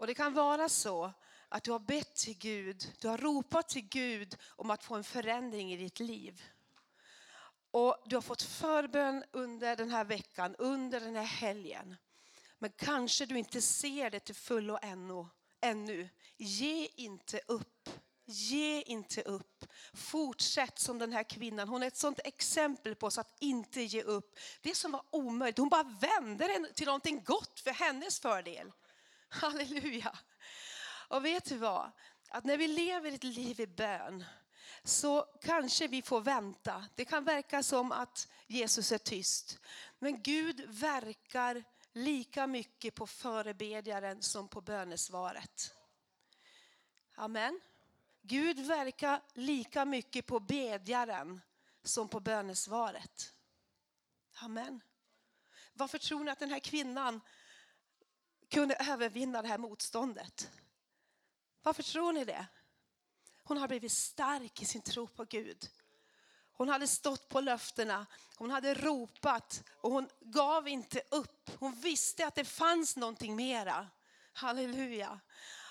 [0.00, 1.12] Och det kan vara så
[1.48, 5.04] att du har bett till Gud, du har ropat till Gud om att få en
[5.04, 6.42] förändring i ditt liv.
[7.70, 11.96] Och du har fått förbön under den här veckan, under den här helgen.
[12.58, 15.26] Men kanske du inte ser det till fullo ännu.
[15.60, 16.08] ännu.
[16.36, 17.90] Ge inte upp.
[18.30, 19.64] Ge inte upp.
[19.92, 21.68] Fortsätt som den här kvinnan.
[21.68, 24.38] Hon är ett sånt exempel på oss att inte ge upp.
[24.60, 28.72] Det som var omöjligt, hon bara vände det till någonting gott för hennes fördel.
[29.28, 30.18] Halleluja.
[31.08, 31.90] Och vet du vad?
[32.28, 34.24] Att när vi lever ett liv i bön
[34.84, 36.84] så kanske vi får vänta.
[36.94, 39.58] Det kan verka som att Jesus är tyst.
[39.98, 45.74] Men Gud verkar lika mycket på förebedjaren som på bönesvaret.
[47.14, 47.60] Amen.
[48.22, 51.40] Gud verkar lika mycket på bedjaren
[51.82, 53.34] som på bönesvaret.
[54.34, 54.80] Amen.
[55.72, 57.20] Varför tror ni att den här kvinnan
[58.48, 60.50] kunde övervinna det här motståndet?
[61.62, 62.46] Varför tror ni det?
[63.44, 65.68] Hon har blivit stark i sin tro på Gud.
[66.52, 71.50] Hon hade stått på löftena, hon hade ropat och hon gav inte upp.
[71.58, 73.88] Hon visste att det fanns någonting mera.
[74.32, 75.20] Halleluja.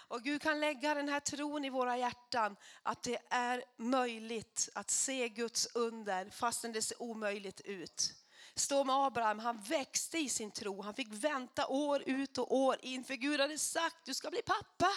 [0.10, 4.90] Och Gud kan lägga den här tron i våra hjärtan att det är möjligt att
[4.90, 8.14] se Guds under fastän det ser omöjligt ut.
[8.56, 10.82] Stå med Abraham, han växte i sin tro.
[10.82, 14.42] Han fick vänta år ut och år in för Gud hade sagt du ska bli
[14.42, 14.90] pappa.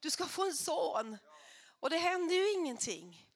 [0.00, 1.18] Du ska få en son.
[1.80, 3.26] Och det hände ju ingenting.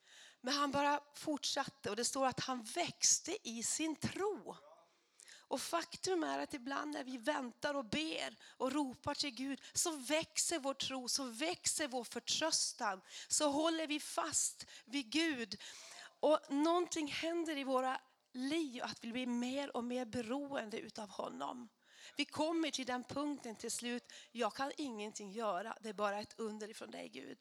[0.41, 4.57] Men han bara fortsatte och det står att han växte i sin tro.
[5.53, 9.97] Och faktum är att ibland när vi väntar och ber och ropar till Gud så
[9.97, 13.01] växer vår tro, så växer vår förtröstan.
[13.29, 15.57] Så håller vi fast vid Gud.
[16.21, 18.01] Och någonting händer i våra
[18.33, 21.69] liv att vi blir mer och mer beroende utav honom.
[22.17, 26.35] Vi kommer till den punkten till slut, jag kan ingenting göra, det är bara ett
[26.37, 27.39] under ifrån dig Gud.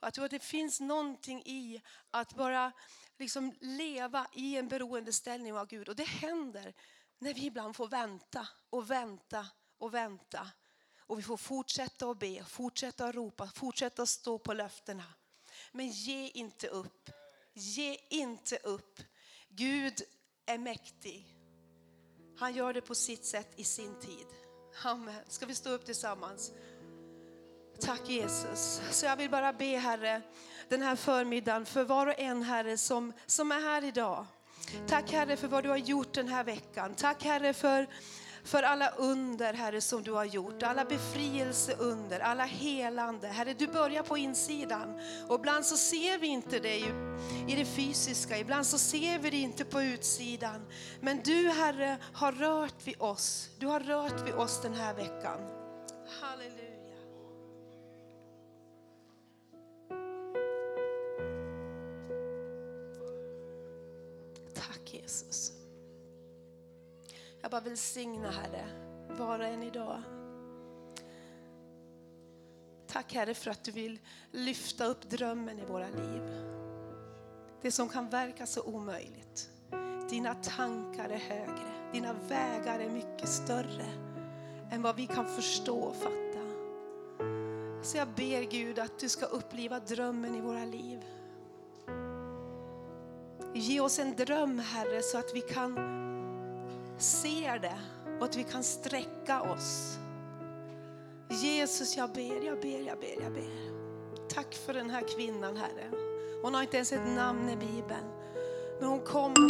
[0.00, 2.72] Och jag tror att det finns någonting i att bara
[3.18, 5.88] liksom leva i en beroendeställning av Gud.
[5.88, 6.74] Och det händer
[7.20, 9.46] när vi ibland får vänta och vänta
[9.78, 10.50] och vänta.
[10.98, 15.04] Och vi får fortsätta att be, fortsätta att ropa, fortsätta att stå på löftena.
[15.72, 17.10] Men ge inte upp.
[17.52, 19.00] Ge inte upp.
[19.48, 20.02] Gud
[20.46, 21.36] är mäktig.
[22.38, 24.26] Han gör det på sitt sätt i sin tid.
[24.84, 25.24] Amen.
[25.28, 26.52] Ska vi stå upp tillsammans?
[27.80, 28.80] Tack Jesus.
[28.90, 30.22] Så jag vill bara be Herre
[30.68, 34.26] den här förmiddagen för var och en Herre som, som är här idag.
[34.86, 36.94] Tack Herre för vad du har gjort den här veckan.
[36.94, 37.86] Tack Herre för,
[38.44, 40.62] för alla under Herre som du har gjort.
[40.62, 43.28] Alla befrielseunder, alla helande.
[43.28, 46.78] Herre du börjar på insidan och ibland så ser vi inte det
[47.48, 48.38] i det fysiska.
[48.38, 50.66] Ibland så ser vi det inte på utsidan.
[51.00, 53.50] Men du Herre har rört vid oss.
[53.58, 55.40] Du har rört vid oss den här veckan.
[56.20, 56.69] Halleluja.
[64.90, 65.52] Tack Jesus.
[67.42, 68.66] Jag bara välsigna Herre,
[69.08, 70.02] var och en idag.
[72.86, 73.98] Tack Herre för att du vill
[74.30, 76.22] lyfta upp drömmen i våra liv.
[77.62, 79.50] Det som kan verka så omöjligt.
[80.10, 83.86] Dina tankar är högre, dina vägar är mycket större
[84.70, 86.40] än vad vi kan förstå och fatta.
[87.82, 91.04] Så jag ber Gud att du ska uppliva drömmen i våra liv.
[93.60, 95.76] Ge oss en dröm Herre så att vi kan
[96.98, 97.78] se det
[98.18, 99.98] och att vi kan sträcka oss.
[101.28, 103.50] Jesus jag ber, jag ber, jag ber, jag ber.
[104.28, 105.90] Tack för den här kvinnan Herre.
[106.42, 108.10] Hon har inte ens ett namn i Bibeln.
[108.80, 109.48] Men hon kom från,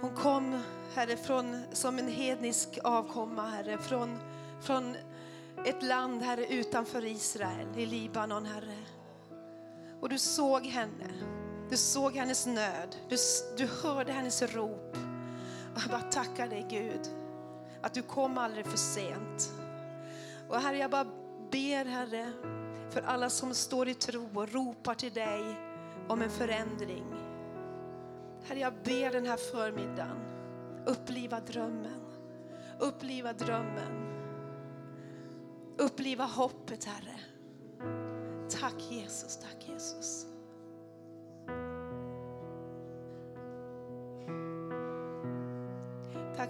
[0.00, 0.62] hon kom
[0.94, 3.78] Herre från, som en hednisk avkomma Herre.
[3.78, 4.18] Från,
[4.62, 4.96] från
[5.66, 8.78] ett land Herre utanför Israel, i Libanon Herre.
[10.00, 11.39] Och du såg henne.
[11.70, 12.96] Du såg hennes nöd.
[13.08, 13.16] Du,
[13.56, 14.96] du hörde hennes rop.
[15.74, 17.00] Och jag bara tackar dig Gud
[17.82, 19.52] att du kom aldrig för sent.
[20.48, 21.06] Och Herre, jag bara
[21.50, 22.32] ber Herre
[22.90, 25.56] för alla som står i tro och ropar till dig
[26.08, 27.04] om en förändring.
[28.44, 30.16] Herre, jag ber den här förmiddagen
[30.86, 32.00] uppliva drömmen.
[32.78, 34.06] Uppliva drömmen.
[35.78, 37.20] Uppliva hoppet, Herre.
[38.60, 40.29] Tack Jesus, tack Jesus.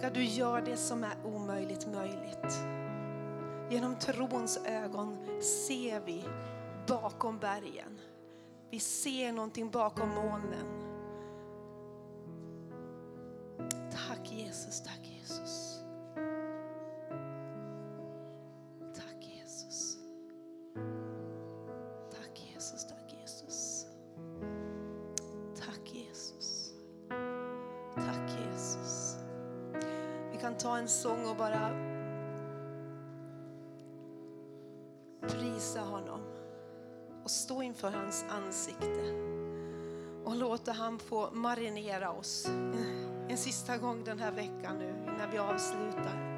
[0.01, 2.63] Tack du gör det som är omöjligt möjligt.
[3.69, 6.23] Genom trons ögon ser vi
[6.87, 7.99] bakom bergen.
[8.69, 10.65] Vi ser någonting bakom molnen.
[13.91, 15.00] Tack Jesus, tack
[37.81, 39.13] för hans ansikte
[40.23, 42.45] och låta han få marinera oss
[43.27, 46.31] en sista gång den här veckan nu innan vi avslutar.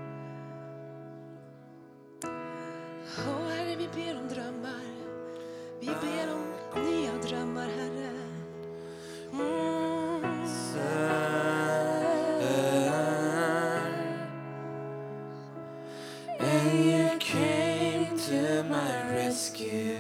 [3.18, 4.84] Och Herre, vi ber om drömmar.
[5.80, 6.54] Vi ber om
[6.86, 8.10] nya drömmar, Herre.
[9.32, 9.64] Mm.
[16.40, 20.00] And you came to my rescue,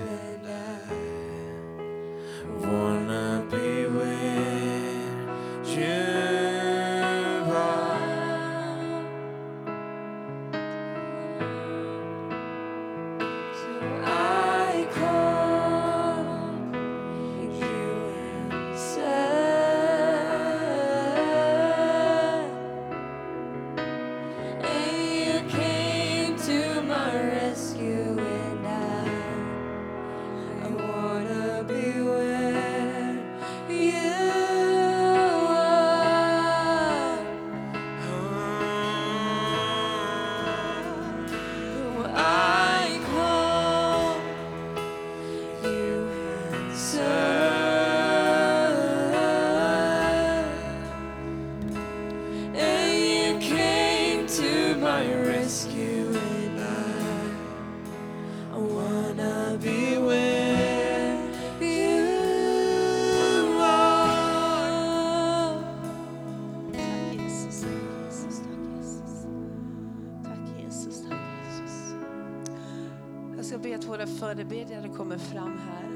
[75.33, 75.89] fram här.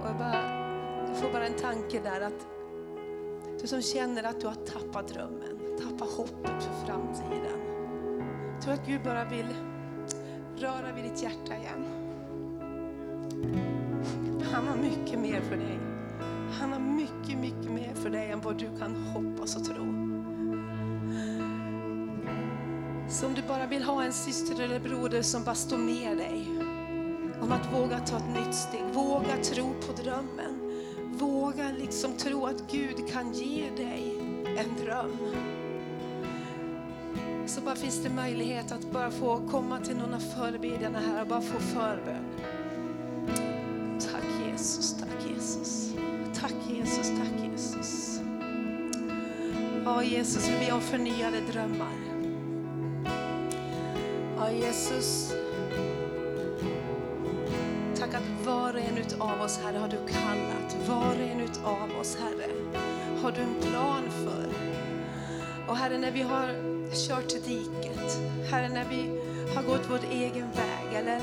[0.00, 0.66] Och jag, bara,
[1.08, 2.46] jag får bara en tanke där att
[3.60, 7.60] du som känner att du har tappat drömmen, tappat hoppet för framtiden.
[8.52, 9.54] Jag tror att Gud bara vill
[10.56, 11.86] röra vid ditt hjärta igen.
[14.52, 15.78] Han har mycket mer för dig.
[16.60, 19.84] Han har mycket, mycket mer för dig än vad du kan hoppas och tro.
[23.08, 26.55] Så om du bara vill ha en syster eller broder som bara står med dig
[27.46, 30.82] om att våga ta ett nytt steg, våga tro på drömmen.
[31.18, 34.18] Våga liksom tro att Gud kan ge dig
[34.58, 35.18] en dröm.
[37.46, 41.28] Så bara finns det möjlighet att bara få komma till någon av förebedjarna här och
[41.28, 42.24] bara få förbön.
[44.00, 45.94] Tack Jesus, tack Jesus.
[46.34, 48.20] Tack Jesus, tack Jesus.
[49.84, 51.94] Ja Jesus, vi ber om förnyade drömmar.
[54.38, 55.32] Ja Jesus.
[59.36, 60.88] Av oss Herre har du kallat.
[60.88, 62.50] Var och en utav oss Herre
[63.22, 64.48] har du en plan för.
[65.68, 66.54] Och Herre när vi har
[67.08, 68.18] kört till diket.
[68.50, 69.20] Herre när vi
[69.54, 70.94] har gått vår egen väg.
[70.94, 71.20] Eller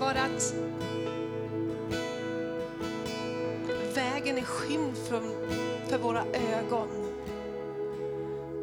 [0.00, 0.54] bara att
[3.94, 5.32] vägen är skymd från,
[5.88, 6.88] för våra ögon.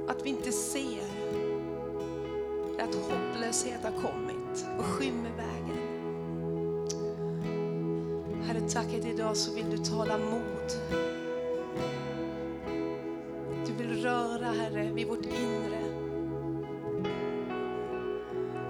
[0.08, 1.04] Att vi inte ser
[2.80, 5.89] att hopplöshet har kommit och skymmer vägen.
[8.50, 10.72] Herre, tack att idag så vill du tala mod.
[13.66, 15.84] Du vill röra, Herre, vid vårt inre.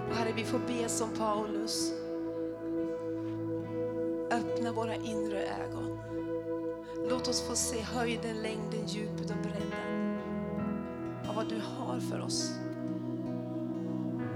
[0.08, 1.92] Och Herre, vi får be som Paulus.
[4.30, 5.98] Öppna våra inre ögon.
[7.08, 10.18] Låt oss få se höjden, längden, djupet och bredden
[11.28, 12.52] av vad du har för oss.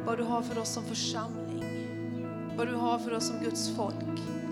[0.07, 1.65] Vad du har för oss som församling.
[2.57, 4.44] Vad du har för oss som Guds folk.